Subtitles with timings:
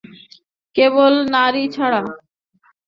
[0.75, 2.01] কেবল নারী ছাড়া!